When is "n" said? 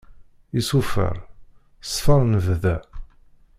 2.25-2.33